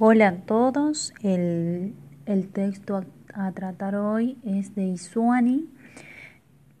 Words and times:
Hola 0.00 0.28
a 0.28 0.36
todos, 0.36 1.12
el, 1.24 1.92
texto 2.52 3.04
a, 3.34 3.50
tratar 3.50 3.96
hoy 3.96 4.38
es 4.44 4.76
de 4.76 4.84
Isuani, 4.84 5.68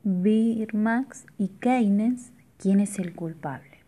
Birmax 0.04 1.26
y 1.36 1.48
Keynes, 1.48 2.32
¿quién 2.58 2.78
es 2.78 3.00
el 3.00 3.16
culpable? 3.16 3.80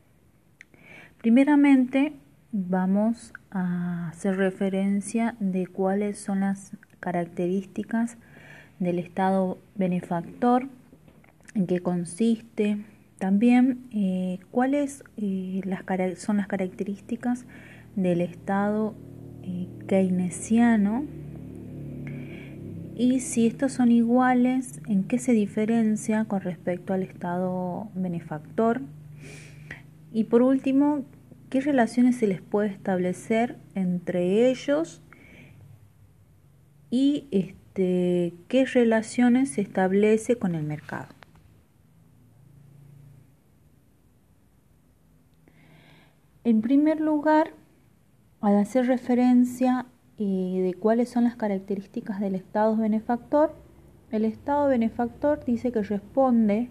Primeramente 1.18 2.14
vamos 2.50 3.32
a 3.52 4.08
hacer 4.08 4.36
referencia 4.36 5.36
de 5.38 5.68
cuáles 5.68 6.18
son 6.18 6.40
las 6.40 6.72
características 6.98 8.16
del 8.80 8.98
Estado 8.98 9.58
benefactor, 9.76 10.66
en 11.54 11.68
qué 11.68 11.78
consiste, 11.78 12.84
también 13.18 13.86
eh, 13.92 14.40
cuáles 14.50 15.04
eh, 15.16 15.60
son 16.16 16.38
las 16.38 16.48
características 16.48 17.46
del 17.94 18.22
Estado 18.22 18.96
eh, 19.50 19.68
keynesiano 19.86 21.04
y 23.00 23.20
si 23.20 23.46
estos 23.46 23.72
son 23.72 23.90
iguales, 23.90 24.80
en 24.86 25.04
qué 25.04 25.18
se 25.18 25.32
diferencia 25.32 26.26
con 26.26 26.42
respecto 26.42 26.92
al 26.92 27.02
Estado 27.02 27.88
benefactor. 27.94 28.82
Y 30.12 30.24
por 30.24 30.42
último, 30.42 31.06
qué 31.48 31.62
relaciones 31.62 32.16
se 32.16 32.26
les 32.26 32.42
puede 32.42 32.68
establecer 32.68 33.56
entre 33.74 34.50
ellos 34.50 35.00
y 36.90 37.26
este, 37.30 38.34
qué 38.48 38.66
relaciones 38.66 39.52
se 39.52 39.62
establece 39.62 40.36
con 40.36 40.54
el 40.54 40.64
mercado. 40.64 41.08
En 46.44 46.60
primer 46.60 47.00
lugar, 47.00 47.54
al 48.40 48.56
hacer 48.56 48.86
referencia 48.86 49.86
eh, 50.18 50.62
de 50.62 50.74
cuáles 50.74 51.10
son 51.10 51.24
las 51.24 51.36
características 51.36 52.20
del 52.20 52.34
Estado 52.34 52.76
benefactor, 52.76 53.54
el 54.10 54.24
Estado 54.24 54.68
benefactor 54.68 55.44
dice 55.44 55.72
que 55.72 55.82
responde 55.82 56.70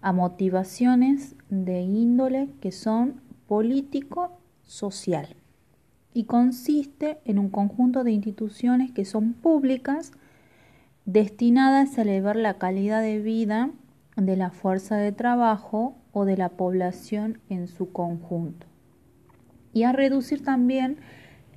a 0.00 0.12
motivaciones 0.12 1.34
de 1.50 1.80
índole 1.80 2.48
que 2.60 2.70
son 2.72 3.20
político-social 3.48 5.36
y 6.14 6.24
consiste 6.24 7.18
en 7.24 7.38
un 7.38 7.50
conjunto 7.50 8.04
de 8.04 8.12
instituciones 8.12 8.92
que 8.92 9.04
son 9.04 9.32
públicas 9.34 10.12
destinadas 11.04 11.98
a 11.98 12.02
elevar 12.02 12.36
la 12.36 12.54
calidad 12.54 13.02
de 13.02 13.20
vida 13.20 13.70
de 14.16 14.36
la 14.36 14.50
fuerza 14.50 14.96
de 14.96 15.12
trabajo 15.12 15.96
o 16.12 16.24
de 16.24 16.36
la 16.36 16.50
población 16.50 17.40
en 17.48 17.68
su 17.68 17.92
conjunto 17.92 18.66
y 19.76 19.82
a 19.82 19.92
reducir 19.92 20.42
también 20.42 20.96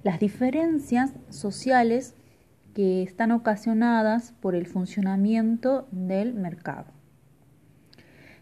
las 0.04 0.20
diferencias 0.20 1.14
sociales 1.30 2.16
que 2.74 3.02
están 3.02 3.32
ocasionadas 3.32 4.34
por 4.42 4.56
el 4.56 4.68
funcionamiento 4.68 5.88
del 5.92 6.34
mercado. 6.34 6.88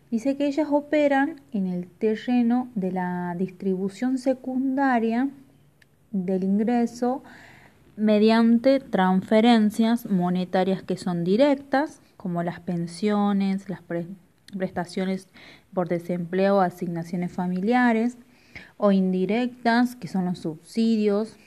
Dice 0.09 0.35
que 0.35 0.47
ellas 0.47 0.69
operan 0.71 1.41
en 1.51 1.67
el 1.67 1.85
terreno 1.85 2.69
de 2.73 2.91
la 2.91 3.35
distribución 3.37 4.17
secundaria 4.17 5.29
del 6.11 6.43
ingreso 6.43 7.23
mediante 7.97 8.79
transferencias 8.79 10.07
monetarias 10.07 10.81
que 10.81 10.97
son 10.97 11.23
directas, 11.23 12.01
como 12.17 12.41
las 12.41 12.61
pensiones, 12.61 13.69
las 13.69 13.81
prestaciones 14.57 15.27
por 15.71 15.87
desempleo, 15.87 16.61
asignaciones 16.61 17.31
familiares, 17.31 18.17
o 18.77 18.91
indirectas, 18.91 19.95
que 19.95 20.07
son 20.07 20.25
los 20.25 20.39
subsidios 20.39 21.37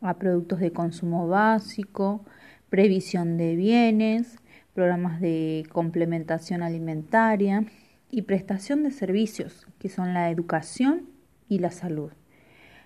a 0.00 0.14
productos 0.14 0.60
de 0.60 0.72
consumo 0.72 1.28
básico, 1.28 2.24
previsión 2.70 3.36
de 3.36 3.56
bienes, 3.56 4.38
programas 4.74 5.20
de 5.20 5.66
complementación 5.72 6.62
alimentaria 6.62 7.64
y 8.10 8.22
prestación 8.22 8.84
de 8.84 8.90
servicios, 8.90 9.66
que 9.78 9.88
son 9.88 10.12
la 10.14 10.30
educación 10.30 11.02
y 11.48 11.58
la 11.58 11.70
salud. 11.70 12.10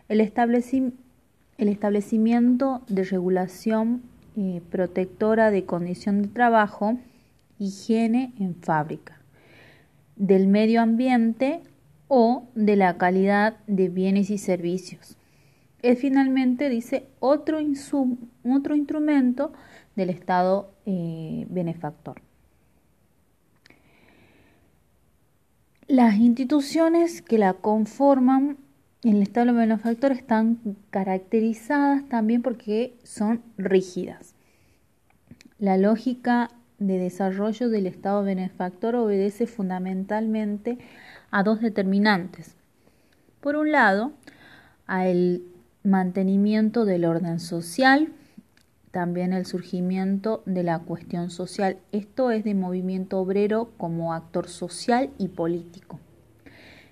El, 0.09 0.21
establecimiento 0.21 2.83
de 2.89 3.05
regulación 3.05 4.03
eh, 4.37 4.61
protectora 4.71 5.51
de 5.51 5.65
condición 5.65 6.23
de 6.23 6.29
trabajo, 6.29 6.99
higiene 7.59 8.33
en 8.41 8.55
fábrica, 8.57 9.21
del 10.17 10.49
medio 10.49 10.81
ambiente 10.81 11.61
o 12.15 12.47
de 12.55 12.77
la 12.77 12.99
calidad 12.99 13.57
de 13.67 13.89
bienes 13.89 14.29
y 14.29 14.37
servicios. 14.37 15.17
Es 15.81 15.99
finalmente, 15.99 16.69
dice, 16.69 17.07
otro, 17.21 17.59
otro 18.45 18.77
instrumento 18.77 19.55
del 19.97 20.11
Estado 20.11 20.75
eh, 20.85 21.47
benefactor. 21.49 22.21
Las 25.87 26.17
instituciones 26.17 27.23
que 27.23 27.39
la 27.39 27.55
conforman 27.55 28.59
en 29.03 29.17
el 29.17 29.23
Estado 29.23 29.55
benefactor 29.55 30.13
están 30.13 30.59
caracterizadas 30.91 32.07
también 32.11 32.43
porque 32.43 32.95
son 33.05 33.41
rígidas. 33.57 34.35
La 35.59 35.79
lógica 35.79 36.51
de 36.87 36.99
desarrollo 36.99 37.69
del 37.69 37.87
Estado 37.87 38.23
benefactor 38.23 38.97
obedece 38.97 39.47
fundamentalmente 39.47 40.79
a 41.31 41.43
dos 41.43 41.61
determinantes. 41.61 42.57
Por 43.41 43.57
un 43.57 43.73
lado, 43.73 44.13
al 44.87 45.43
mantenimiento 45.83 46.85
del 46.85 47.05
orden 47.05 47.41
social, 47.41 48.13
también 48.91 49.33
el 49.33 49.47
surgimiento 49.47 50.43
de 50.45 50.63
la 50.63 50.79
cuestión 50.81 51.31
social, 51.31 51.79
esto 51.93 52.31
es 52.31 52.45
de 52.45 52.55
movimiento 52.55 53.19
obrero 53.19 53.73
como 53.79 54.13
actor 54.13 54.49
social 54.49 55.11
y 55.19 55.29
político, 55.29 55.99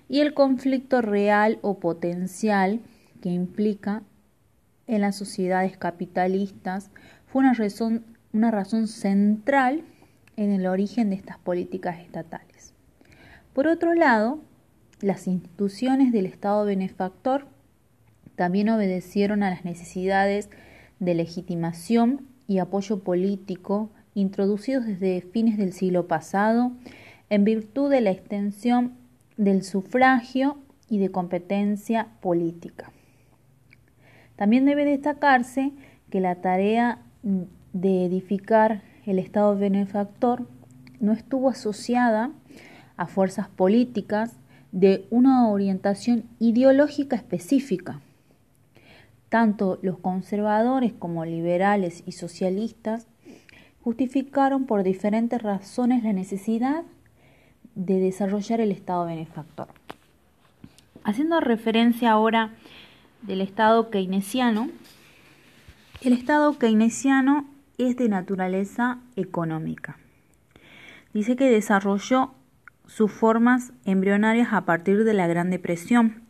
y 0.09 0.19
el 0.19 0.33
conflicto 0.33 1.01
real 1.01 1.59
o 1.61 1.79
potencial 1.79 2.81
que 3.21 3.29
implica 3.29 4.01
en 4.87 5.01
las 5.01 5.15
sociedades 5.15 5.77
capitalistas 5.77 6.89
fue 7.27 7.41
una 7.41 7.53
razón, 7.53 8.03
una 8.33 8.51
razón 8.51 8.87
central 8.87 9.83
en 10.37 10.51
el 10.51 10.65
origen 10.65 11.09
de 11.09 11.15
estas 11.15 11.37
políticas 11.37 11.99
estatales. 11.99 12.73
Por 13.53 13.67
otro 13.67 13.93
lado, 13.93 14.39
las 15.01 15.27
instituciones 15.27 16.11
del 16.11 16.25
Estado 16.25 16.65
benefactor 16.65 17.47
también 18.35 18.69
obedecieron 18.69 19.43
a 19.43 19.49
las 19.49 19.65
necesidades 19.65 20.49
de 20.99 21.15
legitimación 21.15 22.27
y 22.47 22.59
apoyo 22.59 23.03
político 23.03 23.91
introducidos 24.13 24.85
desde 24.85 25.21
fines 25.21 25.57
del 25.57 25.73
siglo 25.73 26.07
pasado 26.07 26.71
en 27.29 27.43
virtud 27.43 27.89
de 27.89 28.01
la 28.01 28.11
extensión 28.11 28.93
del 29.37 29.63
sufragio 29.63 30.57
y 30.89 30.99
de 30.99 31.11
competencia 31.11 32.07
política. 32.21 32.91
También 34.35 34.65
debe 34.65 34.85
destacarse 34.85 35.71
que 36.09 36.19
la 36.19 36.35
tarea 36.35 36.99
de 37.73 38.05
edificar 38.05 38.81
el 39.05 39.19
Estado 39.19 39.57
benefactor 39.57 40.47
no 40.99 41.13
estuvo 41.13 41.49
asociada 41.49 42.31
a 42.97 43.07
fuerzas 43.07 43.47
políticas 43.47 44.35
de 44.71 45.05
una 45.09 45.49
orientación 45.49 46.25
ideológica 46.39 47.15
específica. 47.15 47.99
Tanto 49.29 49.79
los 49.81 49.97
conservadores 49.97 50.93
como 50.93 51.25
liberales 51.25 52.03
y 52.05 52.11
socialistas 52.11 53.07
justificaron 53.83 54.65
por 54.65 54.83
diferentes 54.83 55.41
razones 55.41 56.03
la 56.03 56.13
necesidad 56.13 56.83
de 57.75 57.99
desarrollar 57.99 58.61
el 58.61 58.71
Estado 58.71 59.05
benefactor. 59.05 59.67
Haciendo 61.03 61.39
referencia 61.39 62.11
ahora 62.11 62.53
del 63.23 63.41
Estado 63.41 63.89
keynesiano, 63.89 64.69
el 66.01 66.13
Estado 66.13 66.57
keynesiano 66.57 67.45
es 67.89 67.97
de 67.97 68.09
naturaleza 68.09 68.99
económica. 69.15 69.97
Dice 71.13 71.35
que 71.35 71.49
desarrolló 71.49 72.33
sus 72.85 73.11
formas 73.11 73.73
embrionarias 73.85 74.49
a 74.53 74.65
partir 74.65 75.03
de 75.03 75.13
la 75.13 75.27
Gran 75.27 75.49
Depresión, 75.49 76.23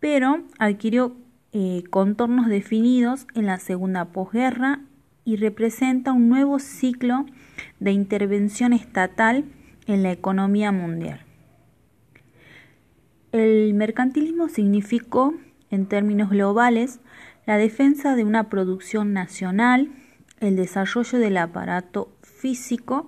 pero 0.00 0.42
adquirió 0.58 1.16
eh, 1.52 1.84
contornos 1.90 2.48
definidos 2.48 3.26
en 3.34 3.46
la 3.46 3.58
segunda 3.58 4.06
posguerra 4.06 4.80
y 5.24 5.36
representa 5.36 6.12
un 6.12 6.28
nuevo 6.28 6.58
ciclo 6.58 7.26
de 7.80 7.92
intervención 7.92 8.72
estatal 8.72 9.44
en 9.86 10.02
la 10.02 10.12
economía 10.12 10.72
mundial. 10.72 11.20
El 13.32 13.74
mercantilismo 13.74 14.48
significó, 14.48 15.34
en 15.70 15.86
términos 15.86 16.30
globales, 16.30 17.00
la 17.46 17.58
defensa 17.58 18.14
de 18.14 18.24
una 18.24 18.48
producción 18.48 19.12
nacional, 19.12 19.90
el 20.40 20.56
desarrollo 20.56 21.18
del 21.18 21.36
aparato 21.36 22.10
físico 22.22 23.06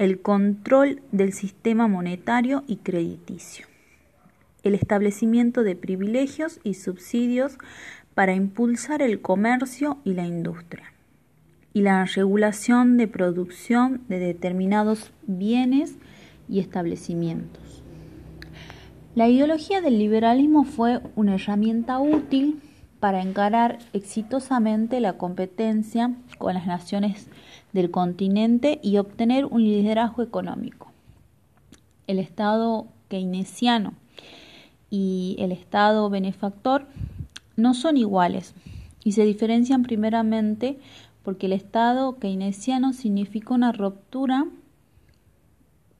el 0.00 0.22
control 0.22 1.02
del 1.12 1.34
sistema 1.34 1.86
monetario 1.86 2.64
y 2.66 2.76
crediticio. 2.76 3.66
el 4.62 4.74
establecimiento 4.74 5.62
de 5.62 5.74
privilegios 5.74 6.60
y 6.62 6.74
subsidios 6.74 7.56
para 8.14 8.34
impulsar 8.34 9.00
el 9.00 9.22
comercio 9.22 9.98
y 10.04 10.12
la 10.12 10.26
industria, 10.26 10.92
y 11.72 11.80
la 11.80 12.04
regulación 12.04 12.98
de 12.98 13.08
producción 13.08 14.02
de 14.08 14.18
determinados 14.18 15.12
bienes 15.26 15.94
y 16.48 16.60
establecimientos. 16.60 17.82
La 19.14 19.28
ideología 19.28 19.80
del 19.80 19.98
liberalismo 19.98 20.64
fue 20.64 21.00
una 21.16 21.36
herramienta 21.36 21.98
útil 21.98 22.60
para 23.00 23.22
encarar 23.22 23.78
exitosamente 23.94 25.00
la 25.00 25.14
competencia 25.14 26.14
con 26.38 26.54
las 26.54 26.66
naciones 26.66 27.28
del 27.72 27.90
continente 27.90 28.78
y 28.82 28.98
obtener 28.98 29.46
un 29.46 29.64
liderazgo 29.64 30.22
económico. 30.22 30.92
El 32.06 32.18
Estado 32.18 32.86
keynesiano 33.08 33.94
y 34.90 35.36
el 35.38 35.50
Estado 35.50 36.10
benefactor 36.10 36.86
no 37.56 37.74
son 37.74 37.96
iguales 37.96 38.54
y 39.02 39.12
se 39.12 39.24
diferencian 39.24 39.82
primeramente 39.82 40.78
porque 41.22 41.46
el 41.46 41.52
Estado 41.52 42.18
keynesiano 42.18 42.92
significa 42.92 43.54
una 43.54 43.72
ruptura 43.72 44.46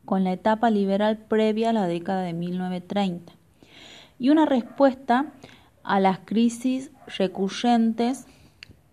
con 0.05 0.25
la 0.25 0.33
etapa 0.33 0.71
liberal 0.71 1.19
previa 1.19 1.71
a 1.71 1.73
la 1.73 1.87
década 1.87 2.23
de 2.23 2.33
1930 2.33 3.33
y 4.19 4.29
una 4.31 4.45
respuesta 4.45 5.33
a 5.83 6.01
las 6.01 6.21
crisis 6.21 6.91
recurrentes 7.19 8.27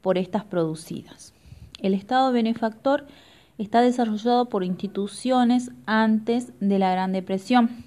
por 0.01 0.17
estas 0.17 0.43
producidas. 0.43 1.33
El 1.79 1.93
Estado 1.93 2.31
benefactor 2.31 3.07
está 3.57 3.81
desarrollado 3.81 4.49
por 4.49 4.63
instituciones 4.63 5.71
antes 5.85 6.51
de 6.59 6.79
la 6.79 6.91
Gran 6.91 7.11
Depresión 7.11 7.85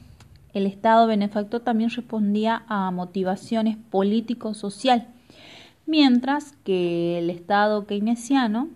el 0.52 0.67
Estado 0.67 1.06
benefactor 1.06 1.61
también 1.61 1.91
respondía 1.91 2.64
a 2.67 2.91
motivaciones 2.91 3.76
político-social, 3.91 5.06
mientras 5.87 6.53
que 6.64 7.19
el 7.19 7.31
Estado 7.31 7.87
keynesiano 7.87 8.69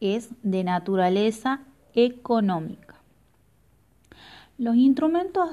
es 0.00 0.30
de 0.42 0.64
naturaleza 0.64 1.60
económica. 1.94 2.96
Los 4.56 4.76
instrumentos 4.76 5.50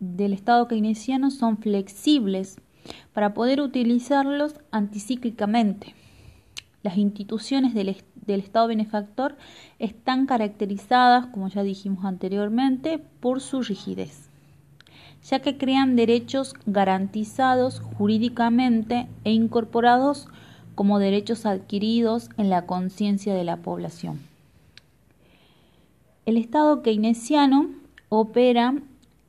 del 0.00 0.32
Estado 0.32 0.68
keynesiano 0.68 1.30
son 1.30 1.58
flexibles 1.58 2.60
para 3.12 3.34
poder 3.34 3.60
utilizarlos 3.60 4.54
anticíclicamente. 4.70 5.94
Las 6.82 6.96
instituciones 6.96 7.74
del, 7.74 7.96
del 8.14 8.40
Estado 8.40 8.68
benefactor 8.68 9.36
están 9.78 10.26
caracterizadas, 10.26 11.26
como 11.26 11.48
ya 11.48 11.62
dijimos 11.62 12.04
anteriormente, 12.04 12.98
por 13.20 13.40
su 13.40 13.62
rigidez, 13.62 14.30
ya 15.22 15.40
que 15.40 15.58
crean 15.58 15.96
derechos 15.96 16.54
garantizados 16.66 17.80
jurídicamente 17.80 19.08
e 19.24 19.32
incorporados 19.32 20.28
como 20.74 21.00
derechos 21.00 21.44
adquiridos 21.44 22.30
en 22.36 22.50
la 22.50 22.66
conciencia 22.66 23.34
de 23.34 23.42
la 23.42 23.56
población. 23.56 24.20
El 26.24 26.36
Estado 26.36 26.82
keynesiano 26.82 27.70
opera 28.10 28.74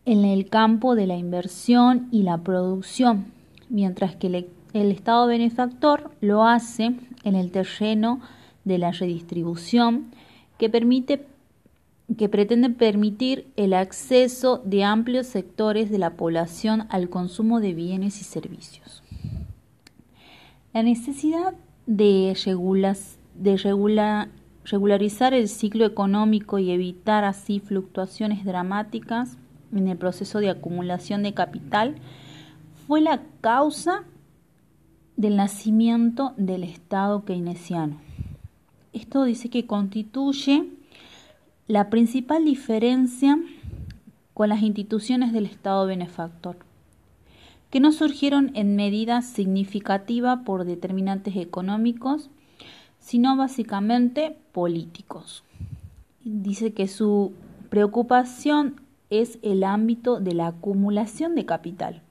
en 0.05 0.25
el 0.25 0.49
campo 0.49 0.95
de 0.95 1.07
la 1.07 1.17
inversión 1.17 2.07
y 2.11 2.23
la 2.23 2.37
producción, 2.39 3.27
mientras 3.69 4.15
que 4.15 4.27
el, 4.27 4.47
el 4.73 4.91
Estado 4.91 5.27
benefactor 5.27 6.11
lo 6.21 6.45
hace 6.45 6.95
en 7.23 7.35
el 7.35 7.51
terreno 7.51 8.21
de 8.65 8.77
la 8.77 8.91
redistribución 8.91 10.11
que, 10.57 10.69
permite, 10.69 11.25
que 12.17 12.29
pretende 12.29 12.69
permitir 12.69 13.47
el 13.55 13.73
acceso 13.73 14.61
de 14.63 14.83
amplios 14.83 15.27
sectores 15.27 15.89
de 15.89 15.97
la 15.97 16.11
población 16.11 16.85
al 16.89 17.09
consumo 17.09 17.59
de 17.59 17.73
bienes 17.73 18.21
y 18.21 18.23
servicios. 18.23 19.03
La 20.73 20.83
necesidad 20.83 21.55
de 21.87 22.35
regularizar 24.65 25.33
el 25.33 25.49
ciclo 25.49 25.85
económico 25.85 26.59
y 26.59 26.69
evitar 26.69 27.23
así 27.23 27.59
fluctuaciones 27.59 28.45
dramáticas 28.45 29.37
en 29.73 29.87
el 29.87 29.97
proceso 29.97 30.39
de 30.39 30.49
acumulación 30.49 31.23
de 31.23 31.33
capital 31.33 31.95
fue 32.87 33.01
la 33.01 33.21
causa 33.41 34.03
del 35.15 35.35
nacimiento 35.35 36.33
del 36.37 36.63
Estado 36.63 37.25
keynesiano. 37.25 37.99
Esto 38.93 39.23
dice 39.23 39.49
que 39.49 39.67
constituye 39.67 40.65
la 41.67 41.89
principal 41.89 42.45
diferencia 42.45 43.37
con 44.33 44.49
las 44.49 44.61
instituciones 44.61 45.33
del 45.33 45.45
Estado 45.45 45.85
benefactor, 45.85 46.57
que 47.69 47.79
no 47.79 47.91
surgieron 47.91 48.51
en 48.55 48.75
medida 48.75 49.21
significativa 49.21 50.43
por 50.43 50.65
determinantes 50.65 51.35
económicos, 51.35 52.29
sino 52.99 53.35
básicamente 53.35 54.37
políticos. 54.51 55.43
Dice 56.23 56.73
que 56.73 56.87
su 56.87 57.33
preocupación 57.69 58.81
es 59.09 59.39
el 59.41 59.63
ámbito 59.63 60.19
de 60.19 60.33
la 60.33 60.47
acumulación 60.47 61.35
de 61.35 61.45
capital, 61.45 62.01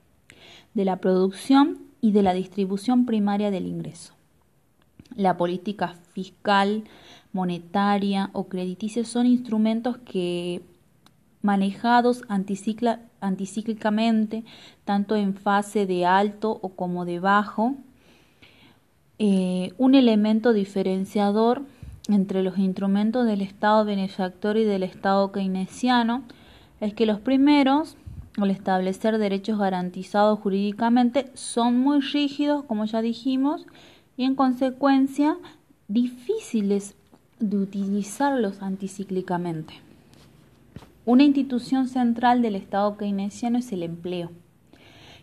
de 0.75 0.85
la 0.85 0.97
producción 0.97 1.79
y 2.01 2.13
de 2.13 2.23
la 2.23 2.35
distribución 2.35 3.07
primaria 3.07 3.51
del 3.51 3.67
ingreso. 3.67 4.15
La 5.15 5.37
política 5.37 5.95
fiscal, 6.13 6.85
monetaria 7.33 8.31
o 8.33 8.49
crediticia 8.49 9.05
son 9.05 9.27
instrumentos 9.27 9.99
que 9.99 10.63
manejados 11.43 12.23
anticíclicamente, 12.29 14.45
tanto 14.85 15.17
en 15.17 15.35
fase 15.35 15.87
de 15.87 16.07
alto 16.07 16.59
o 16.63 16.71
como 16.71 17.05
de 17.05 17.21
bajo, 17.21 17.75
eh, 19.19 19.73
un 19.79 19.95
elemento 19.95 20.53
diferenciador 20.53 21.63
entre 22.09 22.43
los 22.43 22.59
instrumentos 22.59 23.25
del 23.27 23.43
Estado 23.43 23.85
benefactor 23.85 24.57
y 24.57 24.65
del 24.65 24.83
Estado 24.83 25.31
keynesiano 25.33 26.25
es 26.81 26.95
que 26.95 27.07
los 27.07 27.21
primeros, 27.21 27.97
al 28.37 28.51
establecer 28.51 29.19
derechos 29.19 29.59
garantizados 29.59 30.39
jurídicamente, 30.41 31.31
son 31.35 31.79
muy 31.79 32.01
rígidos, 32.01 32.65
como 32.65 32.85
ya 32.85 33.03
dijimos, 33.03 33.67
y 34.17 34.25
en 34.25 34.35
consecuencia 34.35 35.37
difíciles 35.89 36.95
de 37.41 37.57
utilizarlos 37.57 38.63
anticíclicamente. 38.63 39.75
Una 41.05 41.25
institución 41.25 41.89
central 41.89 42.43
del 42.43 42.55
Estado 42.55 42.97
keynesiano 42.97 43.59
es 43.59 43.73
el 43.73 43.83
empleo. 43.83 44.31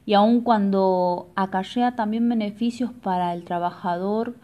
Y 0.06 0.14
aun 0.14 0.42
cuando 0.42 1.30
acarrea 1.36 1.96
también 1.96 2.28
beneficios 2.28 2.92
para 2.92 3.34
el 3.34 3.44
trabajador 3.44 4.36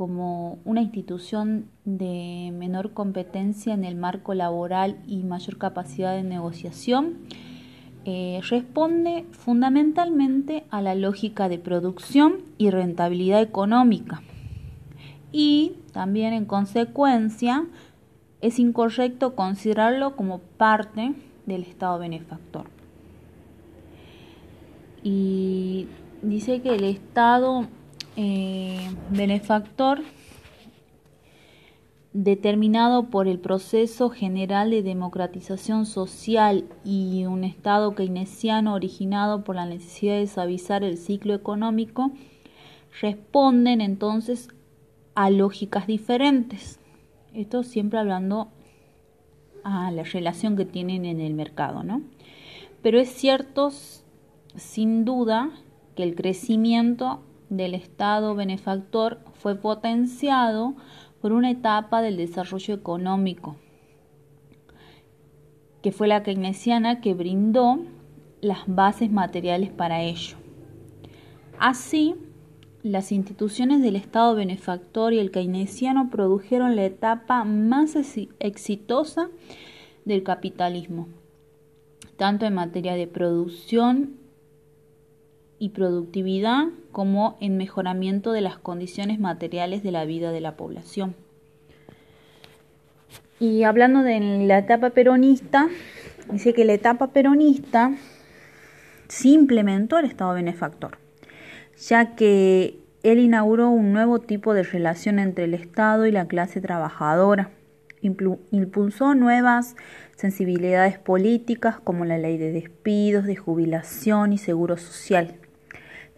como 0.00 0.58
una 0.64 0.80
institución 0.80 1.66
de 1.84 2.54
menor 2.56 2.94
competencia 2.94 3.74
en 3.74 3.84
el 3.84 3.96
marco 3.96 4.32
laboral 4.32 4.96
y 5.06 5.24
mayor 5.24 5.58
capacidad 5.58 6.14
de 6.14 6.22
negociación, 6.22 7.18
eh, 8.06 8.40
responde 8.48 9.26
fundamentalmente 9.32 10.64
a 10.70 10.80
la 10.80 10.94
lógica 10.94 11.50
de 11.50 11.58
producción 11.58 12.36
y 12.56 12.70
rentabilidad 12.70 13.42
económica. 13.42 14.22
Y 15.32 15.74
también 15.92 16.32
en 16.32 16.46
consecuencia 16.46 17.66
es 18.40 18.58
incorrecto 18.58 19.34
considerarlo 19.34 20.16
como 20.16 20.38
parte 20.38 21.12
del 21.44 21.64
Estado 21.64 21.98
benefactor. 21.98 22.64
Y 25.02 25.88
dice 26.22 26.62
que 26.62 26.74
el 26.74 26.84
Estado 26.84 27.66
eh, 28.16 28.90
benefactor 29.10 30.02
determinado 32.12 33.04
por 33.04 33.28
el 33.28 33.38
proceso 33.38 34.10
general 34.10 34.70
de 34.70 34.82
democratización 34.82 35.86
social 35.86 36.64
y 36.84 37.24
un 37.26 37.44
Estado 37.44 37.94
keynesiano 37.94 38.74
originado 38.74 39.44
por 39.44 39.54
la 39.54 39.66
necesidad 39.66 40.18
de 40.18 40.26
suavizar 40.26 40.82
el 40.82 40.96
ciclo 40.96 41.34
económico, 41.34 42.10
responden 43.00 43.80
entonces 43.80 44.48
a 45.14 45.30
lógicas 45.30 45.86
diferentes. 45.86 46.80
Esto 47.32 47.62
siempre 47.62 48.00
hablando 48.00 48.48
a 49.62 49.90
la 49.92 50.02
relación 50.02 50.56
que 50.56 50.64
tienen 50.64 51.04
en 51.04 51.20
el 51.20 51.34
mercado, 51.34 51.84
¿no? 51.84 52.02
Pero 52.82 52.98
es 52.98 53.10
cierto, 53.10 53.70
sin 54.56 55.04
duda, 55.04 55.50
que 55.94 56.02
el 56.02 56.14
crecimiento 56.14 57.20
del 57.50 57.74
Estado 57.74 58.34
benefactor 58.34 59.20
fue 59.34 59.56
potenciado 59.56 60.74
por 61.20 61.32
una 61.32 61.50
etapa 61.50 62.00
del 62.00 62.16
desarrollo 62.16 62.74
económico, 62.74 63.56
que 65.82 65.92
fue 65.92 66.08
la 66.08 66.22
keynesiana 66.22 67.00
que 67.00 67.12
brindó 67.12 67.80
las 68.40 68.60
bases 68.66 69.10
materiales 69.10 69.70
para 69.70 70.02
ello. 70.02 70.36
Así, 71.58 72.14
las 72.82 73.12
instituciones 73.12 73.82
del 73.82 73.96
Estado 73.96 74.34
benefactor 74.34 75.12
y 75.12 75.18
el 75.18 75.30
keynesiano 75.30 76.08
produjeron 76.08 76.76
la 76.76 76.86
etapa 76.86 77.44
más 77.44 77.96
exitosa 78.38 79.28
del 80.06 80.22
capitalismo, 80.22 81.08
tanto 82.16 82.46
en 82.46 82.54
materia 82.54 82.94
de 82.94 83.06
producción 83.06 84.19
y 85.60 85.68
productividad 85.68 86.64
como 86.90 87.36
en 87.40 87.58
mejoramiento 87.58 88.32
de 88.32 88.40
las 88.40 88.58
condiciones 88.58 89.20
materiales 89.20 89.84
de 89.84 89.92
la 89.92 90.06
vida 90.06 90.32
de 90.32 90.40
la 90.40 90.56
población. 90.56 91.14
Y 93.38 93.62
hablando 93.62 94.02
de 94.02 94.18
la 94.46 94.58
etapa 94.58 94.90
peronista, 94.90 95.68
dice 96.32 96.54
que 96.54 96.64
la 96.64 96.72
etapa 96.72 97.08
peronista 97.08 97.94
sí 99.08 99.34
implementó 99.34 99.98
el 99.98 100.06
Estado 100.06 100.34
benefactor, 100.34 100.96
ya 101.78 102.16
que 102.16 102.78
él 103.02 103.18
inauguró 103.18 103.68
un 103.68 103.92
nuevo 103.92 104.18
tipo 104.18 104.54
de 104.54 104.62
relación 104.62 105.18
entre 105.18 105.44
el 105.44 105.54
Estado 105.54 106.06
y 106.06 106.10
la 106.10 106.26
clase 106.26 106.62
trabajadora, 106.62 107.50
impulsó 108.00 109.14
nuevas 109.14 109.76
sensibilidades 110.16 110.98
políticas 110.98 111.78
como 111.80 112.06
la 112.06 112.16
ley 112.16 112.38
de 112.38 112.50
despidos, 112.50 113.26
de 113.26 113.36
jubilación 113.36 114.32
y 114.32 114.38
seguro 114.38 114.78
social. 114.78 115.36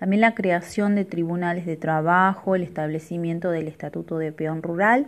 También 0.02 0.22
la 0.22 0.34
creación 0.34 0.96
de 0.96 1.04
tribunales 1.04 1.64
de 1.64 1.76
trabajo, 1.76 2.56
el 2.56 2.64
establecimiento 2.64 3.52
del 3.52 3.68
Estatuto 3.68 4.18
de 4.18 4.32
Peón 4.32 4.60
Rural 4.60 5.06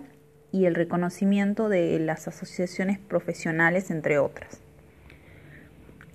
y 0.53 0.67
el 0.67 0.77
reconocimiento 0.77 1.69
de 1.69 1.99
las 1.99 2.29
asociaciones 2.29 3.01
profesionales, 3.01 3.91
entre 3.91 4.21
otras. 4.21 4.61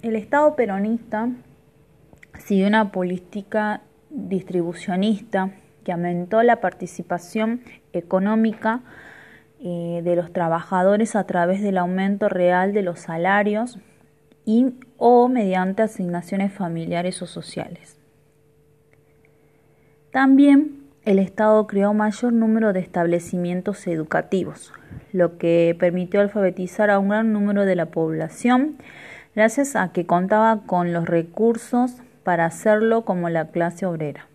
El 0.01 0.15
Estado 0.15 0.55
peronista 0.55 1.27
siguió 2.37 2.67
una 2.67 2.93
política 2.93 3.81
distribucionista 4.11 5.51
que 5.83 5.91
aumentó 5.91 6.41
la 6.41 6.61
participación 6.61 7.59
económica 7.91 8.79
eh, 9.59 9.99
de 10.05 10.15
los 10.15 10.31
trabajadores 10.31 11.17
a 11.17 11.25
través 11.25 11.61
del 11.61 11.79
aumento 11.79 12.29
real 12.29 12.71
de 12.71 12.83
los 12.83 13.01
salarios 13.01 13.77
y 14.45 14.67
o 14.95 15.27
mediante 15.27 15.81
asignaciones 15.81 16.53
familiares 16.53 17.21
o 17.21 17.27
sociales. 17.27 17.98
También 20.11 20.79
el 21.05 21.19
Estado 21.19 21.67
creó 21.67 21.93
mayor 21.93 22.33
número 22.33 22.73
de 22.73 22.79
establecimientos 22.79 23.85
educativos, 23.85 24.73
lo 25.13 25.37
que 25.37 25.75
permitió 25.79 26.19
alfabetizar 26.21 26.89
a 26.89 26.97
un 26.97 27.09
gran 27.09 27.31
número 27.31 27.65
de 27.65 27.75
la 27.75 27.87
población, 27.87 28.77
gracias 29.35 29.75
a 29.75 29.91
que 29.91 30.07
contaba 30.07 30.61
con 30.65 30.93
los 30.93 31.05
recursos 31.05 31.97
para 32.23 32.45
hacerlo 32.45 33.05
como 33.05 33.29
la 33.29 33.49
clase 33.49 33.85
obrera. 33.85 34.28